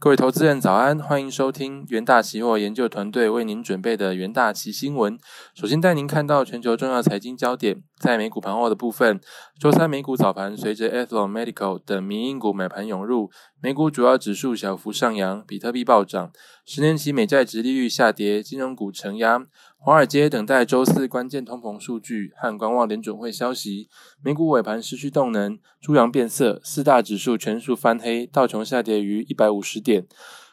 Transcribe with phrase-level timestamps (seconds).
[0.00, 5.18] 各位投资人早安，欢迎收听元大期货研究团队为您准备的元大期新闻。
[5.56, 9.20] 首先带您看到全球重要财经焦点，在美股盘后的部分，
[9.58, 16.30] 周三美股早盘随着 Ethel Medical 等民营股买盘涌入，美股主要指数小幅上扬，比特币暴涨，
[16.64, 19.44] 十年期美债值利率下跌，金融股承压。
[19.76, 23.88] 华尔街等待周四关键通膨数据和观望联准会消息。
[24.22, 30.06] 美股尾盘失去动能，猪羊变色，四大指数全数翻黑，道琼下跌逾一百五十点。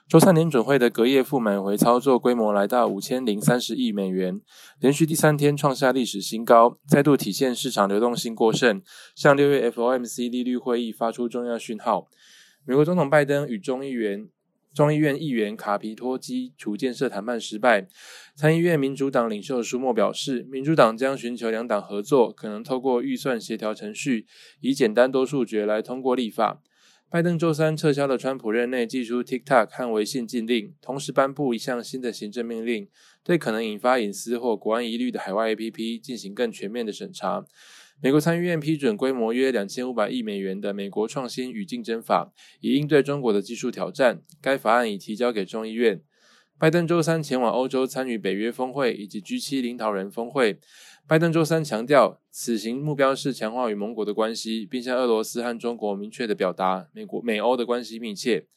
[0.09, 4.41] 周三联准会的隔夜负买回操作规模来到五千零三十亿美元，
[4.79, 8.81] 连续第三天创下历史新高，再度体现市场流动性过剩，
[9.15, 12.07] 向六月 FOMC 利率会议发出重要讯号。
[12.67, 14.27] 美国总统拜登与众议员。
[14.73, 17.87] 众议院议员卡皮托基除建设谈判失败，
[18.35, 24.25] 参议院民主党领袖舒默表示，民主党将寻求两党合作，可能透过预算协调程序，
[24.59, 26.61] 以简单多数决来通过立法。
[27.09, 32.89] 拜登周三撤销了川普任内寄出 TikTok 和微信禁令，同时颁布一项新的行政命令，
[33.23, 37.45] 对可能引发隐私或国安疑虑的海外 APP 进行更全面的审查。
[38.01, 44.21] 美国参议院批准规模约两千五百亿美元的美国创新与竞争法，以应对中国的技术挑战。
[44.41, 46.01] 该法案已提交给众议院。
[46.59, 50.59] 拜登周三前往欧洲参与北约峰会以及 G7 领导人峰会。
[51.07, 58.47] 拜登周三强调，此行目标是强化与盟国的关系，并向俄罗斯和中国明确的表达，美国美欧的关系密切。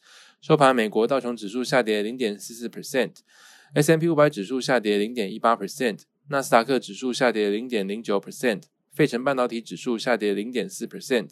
[0.41, 8.63] 收盘，美国道琼指数下跌零点四四 percent，S&P 五百指数下跌零点一八 percent，纳斯达克指数下跌零点零九 percent。
[8.93, 11.31] 费城半导体指数下跌零点四 percent。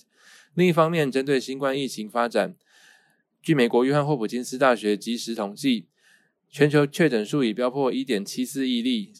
[0.53, 2.55] 另一方面，针对新冠疫情发展，
[3.41, 5.87] 据美国约翰霍普金斯大学即时统计，
[6.49, 9.13] 全球确诊数已飙破一点七四亿例，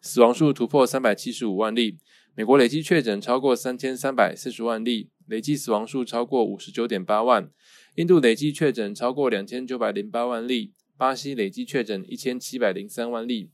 [0.00, 1.98] 死亡数突破三百七十五万例。
[2.34, 7.50] 美国累计确诊超过三千三百四十万例，累计死亡数超过五十九点八万。
[7.96, 13.50] 印度累计确诊超过两千九百零八万例，巴西累计确诊一千七百零三万例。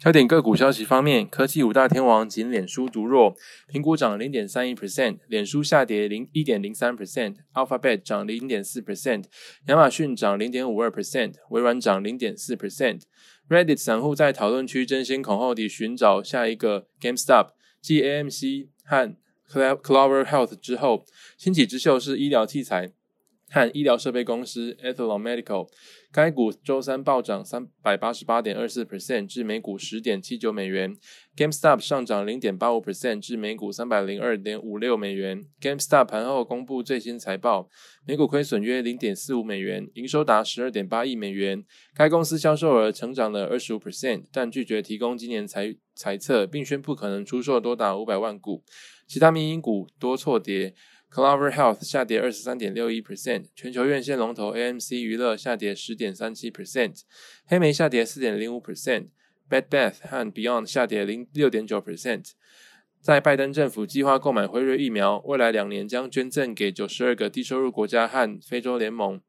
[0.00, 3.36] 焦点个股消息方面，科技五大天王仅脸书独弱，
[3.70, 9.24] 苹果涨零点三一 percent，脸书下跌零一点零三 percent，Alphabet 涨零点四 percent，
[9.66, 13.02] 亚马逊涨零点五二 percent，微软涨零点四 percent。
[13.50, 17.50] Reddit 散户在讨论区争先恐后地寻找下一个 GameStop，
[17.82, 19.14] 继 AMC 和
[19.74, 21.04] Clover Health 之后，
[21.36, 22.94] 新起之秀是医疗器材。
[23.50, 25.68] 和医疗设备公司 Ethelon Medical，
[26.12, 30.96] 该股周三暴涨三百八十八点二四 percent 至每股十点七九美元。
[31.36, 35.44] GameStop 上涨零点八五 percent 至每股三百零二点五六美元。
[35.60, 37.68] GameStop 盘后公布最新财报，
[38.06, 41.64] 每股亏损约零点四五美元，营收达十二点八亿美元。
[41.96, 48.62] 该公司销售额成长了二十五 percent，但拒绝提供今年财财测，并宣布可能出售多达五百万股。
[49.08, 50.72] 其他民营股多错跌。
[51.12, 57.00] Clover Health 下跌二十三点六一 percent，全球院线龙头 AMC 娱乐下跌十点三七 percent，
[57.46, 62.30] 黑莓下跌四点零五 percent，Bed Bath 和 Beyond 下跌零六点九 percent。
[63.00, 69.20] 在拜登政府计划购买辉瑞疫苗，未来两年将捐赠给九十二个低收入国家和非洲联盟。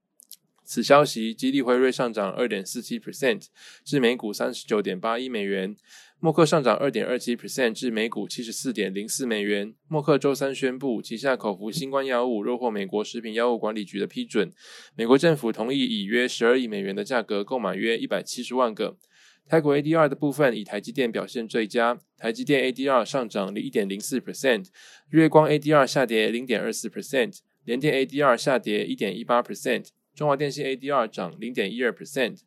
[0.64, 3.48] 此消息激励辉瑞上涨二点四七 percent，
[3.84, 5.76] 至每股三十九点八一美元。
[6.20, 9.74] 默克上涨二点二七 percent 至每股七十四点零四美元。
[9.88, 14.52] 默克周三宣布，旗下口服新冠药物若获美国食品药物管理局的批准，
[14.96, 18.98] 美国政府同意以约十二亿美元的价格购买约一百七十万个。
[19.50, 24.68] 泰国 ADR 的部分以台积电表现最佳，台积电 ADR 上涨一点零四 percent，
[25.10, 32.42] 日月光 ADR 下跌零点二四 percent，联电 ADR 下跌一点一八 percent，中华电信 ADR 涨零点一二 percent。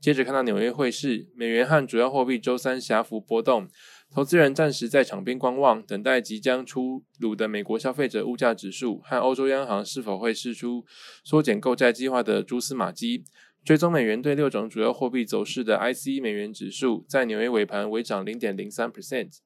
[0.00, 3.68] 接着看到纽约汇市，美元和主要货币周三狭幅波动，
[4.12, 10.84] 投资人暂时在场边观望，等待即将出炉的美国消费者物价指数和欧洲央行是否会释出
[11.24, 13.24] 缩减购债计划的蛛丝马迹。
[13.64, 19.38] 追踪美元对六种主要货币走势的 ICE 美元指数在纽约尾盘微涨零点零三 percent。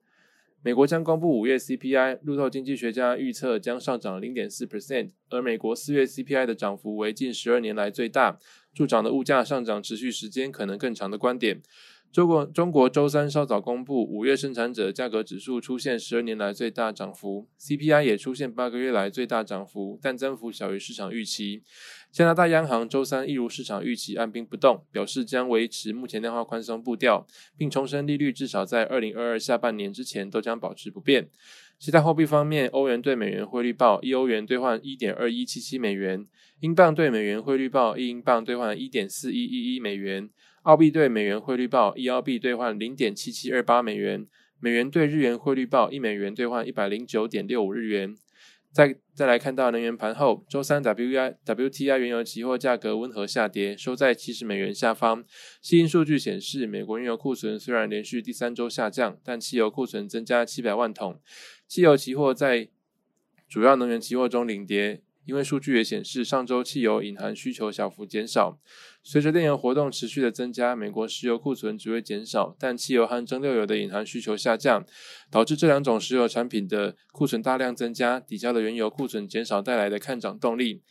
[0.65, 8.39] 美国将公布五月 CPI，路透经济学家预测将上涨零点四 percent，而美国四月 CPI 的涨幅为近十二年来最大，
[8.73, 11.61] 助长的物价上涨持续时间可能更长的观点。
[12.13, 21.63] 中国中国周三稍早公布五月生产者价格指数出现十二年来最大涨幅，CPI 也出现八个月来最大涨幅，但增幅小于市场预期。
[22.11, 27.27] 加拿大央行周三一如市场预期按兵不动，表示将维持目前量化宽松步调，
[27.57, 31.31] 并重申利率至少在二零二二下半年之前都将保持不变。
[31.79, 36.27] 其他货币方面，欧元对美元汇率报一欧元兑换一点二一七七美元，
[36.61, 40.29] 英镑对美元汇率报一英镑兑换一点四一一一美元。
[40.63, 44.27] 澳币对美元汇率报一澳币兑换零点七七二八美元，
[44.61, 48.15] 美元对日元汇率报一美元兑换一百零九点六五日元。
[48.71, 55.25] 再再来看到能源盘后，周三 WI WTI 原油期货价格温和下跌，收在七十美元下方。
[55.61, 61.21] 新因数据显示，美国原油库存虽然连续第三周下降，但汽油库存增加七百万桶。
[61.69, 62.69] 汽油期货在
[63.49, 65.03] 主要能源期货中领跌。
[65.25, 68.59] 因为数据也显示，上周汽油隐含需求小幅减少。
[69.03, 74.85] 随着炼油活动持续的增加，美国石油库存只会减少，但汽油和蒸馏油的隐含需求下降，
[75.31, 80.83] 导致这两种石油产品的库存大量增加，抵消了原油库存减少带来的看涨动力。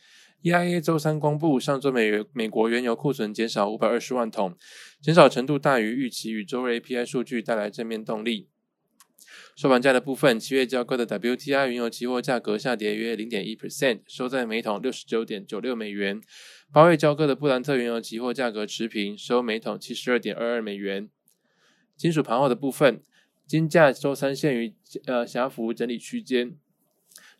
[0.42, 4.56] EIA 周三公布，上周美美国原油库存减少五百二十万桶，
[5.00, 8.48] 减少程度大于预期，与周日 API 数据带来正面动力。
[9.56, 16.20] 收盘价的部分，七月交割的 WTI 原油期货价格下跌约零点一 percent，收在每桶六十九点九六美元。
[16.72, 21.08] 八月交割的布兰特原油期货价格持平，收每桶七十二点二二美元。
[21.96, 23.02] 金属盘后的部分，
[23.46, 24.74] 金价周三陷于
[25.06, 26.56] 呃狭幅整理区间。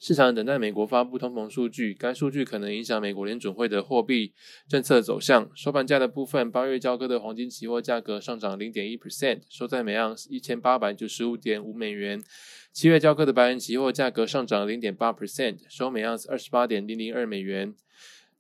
[0.04, 4.34] 市场等待美国发布通膨数据，该数据可能影响美国联准会的货币
[4.68, 5.48] 政策走向。
[5.54, 12.20] 收盘价的部分，八月交割的黄金期货价格上涨零点一 percent，收在每盎司一千八百九十五点五美元。
[12.72, 17.72] 七月交割的白银期货价格上涨零点八 percent，收每盎司二十八点零零二美元。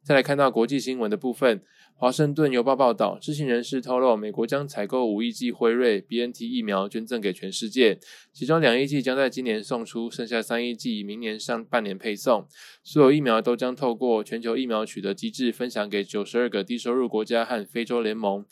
[0.02, 1.62] 再来看到国际新闻的部分。
[2.02, 8.00] 华盛顿邮报报道，知情人士透露，美国将采购五亿剂辉瑞 BNT 疫苗捐赠给全世界，
[8.32, 12.48] 其中两亿剂将在今年送出，剩下三亿剂明年上半年配送。
[12.82, 18.44] 所有疫苗都将透过全球疫苗取得机制分享给九十二个低收入国家和非洲联盟。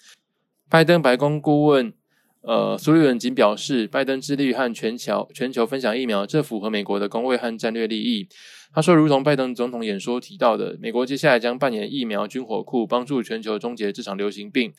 [0.69, 2.00] 拜登白宫顾问。
[2.43, 8.27] 呃，苏利文仅表示，拜登致力和全球全球分享疫苗，这符合美国的工位和战略利益。
[8.73, 14.73] 他说，如同拜登总统演说提到的，美国接下来将扮演疫苗军火库，帮助全球终结这场流行病。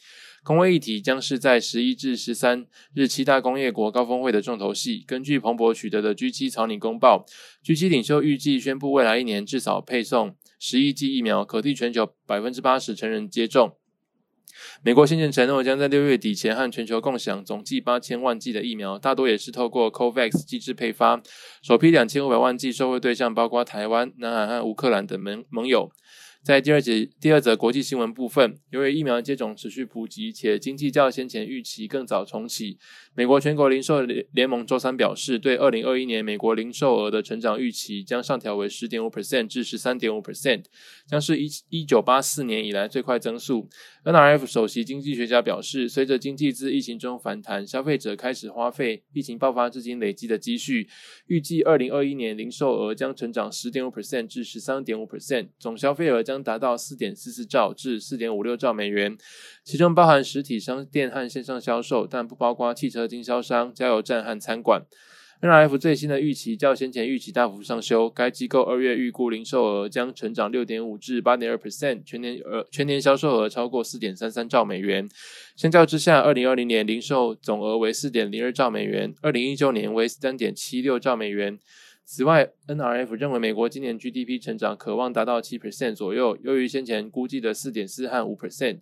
[0.44, 2.66] 工位议题将是在十一至十三
[2.96, 5.04] 日七大工业国高峰会的重头戏。
[5.06, 7.26] 根据彭博取得的 G 七草拟公报
[7.64, 13.74] ，G 七领袖预计宣布，未来一年至少配送十亿剂疫苗，可替全球百分之八十成人接种。
[14.84, 21.22] 美国先前承诺将在六月底前和全球共享总计八千万剂的疫苗，大多也是透过 COVAX 机制配发。
[21.62, 25.92] 首批两千五百万剂受惠对象包括台湾、南海和乌克兰等盟盟友。
[26.44, 32.80] 在第二节第二则国际新闻部分，由于疫苗接种持续普及，且经济较先前预期更早重启，
[33.14, 40.64] 美国全国零售联联盟周三表示，对二零二一年美国零售额的成长预期将上调为十点五 percent 至十三点五 percent，
[41.06, 43.70] 将是一一九八四年以来最快增速。
[44.04, 50.90] NRF 首席经济学家表示，随着经济自疫情中反弹，消费者开始花费疫情爆发至今累积的积蓄，
[51.28, 56.31] 预计二零二一年零售额将成长十点五 percent 至十三点五 percent，总消费额将。
[56.32, 59.18] 将达到四点四四兆至四点五六兆美元，
[59.66, 64.84] 其中包含实体商店和线上销售，但不包括汽车经销商、加油站和餐馆。
[65.42, 75.10] NRF 最新的预期较先前预期大幅上修，该机构二月预估零售额将成长六点五至八点二 percent，全年额全年销售额超过四点三三兆美元。
[75.56, 81.60] 相较之下，二零二零年零售总额为四点零二兆美元，二零一九年为三点七六兆美元。
[82.14, 88.82] 此外，NRF 认为美国今年 GDP 成长可望达到七 percent 左右，优于先前估计的四点四和五 percent。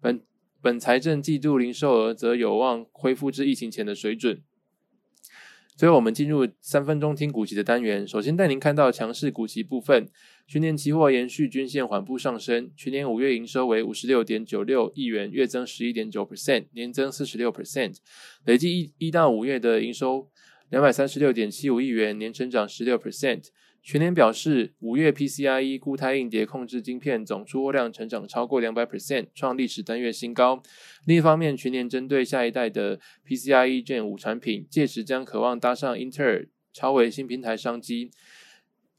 [0.00, 0.22] 本
[0.62, 4.40] 本财政季度零售额则有望恢复至疫情前的水准。
[5.76, 8.06] 最后，我们进入三分钟听股息的单元。
[8.06, 10.08] 首先带您看到强势股息部分，
[10.46, 17.96] 去年期货延续均线缓步上升，去年五月营收为五十六点九六亿元，月增十一点九 percent，年增四十六 percent，
[18.44, 20.28] 累计一一到五月的营收。
[20.70, 23.44] 两百三十六点七五亿元，年成长十六 percent。
[23.82, 30.62] 全年表示，五月 PCIe 固态硬碟控制晶片总出货量成长超过两百 percent，创历史单月新高。
[31.06, 38.10] 另一方面，全年针对下一代的 PCIe Gen 五产品，届时将渴望搭上英特尔超微新平台商机。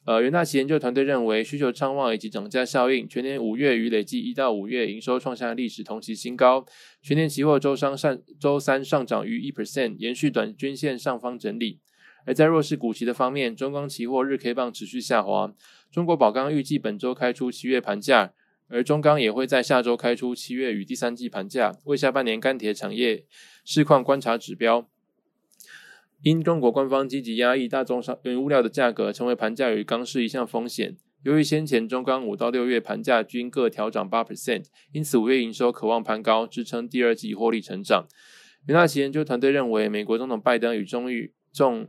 [0.10, 6.66] 呃，元大旗研究团队认为，需求畅旺以及涨价效应，全年五月与累计一到五月营收创下历史同期新高。
[7.00, 11.80] 全年期货周商上周三上涨逾一 percent，延续短均线上方整理。
[12.26, 15.54] 而在弱势股期的方面，中钢期货日 K 棒持续下滑。
[15.92, 18.34] 中国宝钢预计本周开出七月盘价，
[18.68, 23.26] 而中钢也会在下周开出七月与第三季盘价，为下半年钢铁产业
[23.64, 24.90] 市况观察指标。
[26.22, 30.98] 因中国官方积极压抑大宗商原物料的价格，成为盘价与钢市一项风险。
[31.24, 38.06] 由于先前中钢五到六月盘价均各调涨八 percent，因此五月营收渴望攀高，支撑第二季获利成长。
[38.68, 41.88] 元大旗研究团队认为，美国总统拜登与众议众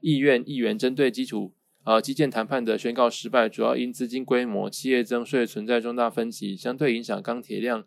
[0.00, 7.84] 议院议员针对基础呃基建谈判的宣告失败，主要因资金规模、企业增税存在重大分歧，相对影响钢铁量。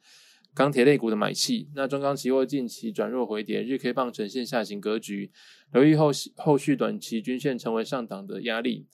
[0.56, 5.30] 钢铁类股的买气，那中钢期货近期转弱回跌，日 K 棒呈现下行格局，
[5.74, 8.88] 留意后后续短期均线成为上档的压力。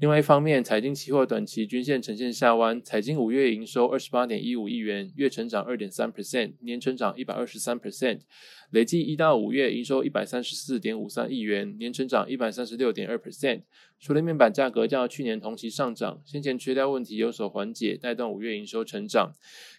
[0.00, 8.22] 另外一方面，财经期货短期均线呈现下弯，财经五月营收二十八点一五亿元，月成长二点三 percent，年成长一百二十三 percent，
[8.70, 13.62] 累计一到五月营收一百三十四点五三亿元，年成长一百三十六点二 percent。
[14.00, 19.32] 除了面板价格较去年同期上涨，先前缺料问题有所缓解，带动五月营收成长。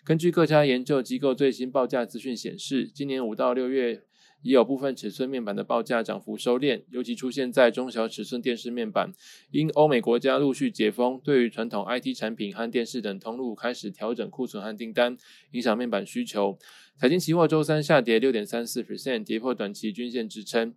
[0.06, 4.04] 根据各家研究机构最新报价资讯显示，今年五到六月。
[4.44, 9.12] 也有部分尺寸面板的报价涨幅收敛，尤其出现在中小尺寸电视面板。
[9.50, 15.18] 因欧美国家陆续解封，对于传统 IT 产品和电视等通路开始调整库存和订单，
[15.52, 16.60] 影响面板需求。
[16.98, 20.76] 财经期货周三下跌六点三四 percent，跌破短期均线支撑。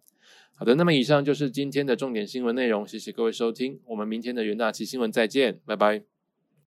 [0.58, 6.15] 好的，那么以上就是今天的重点新闻内容，谢谢各位收听，我们明天的元大期新闻再见，拜拜。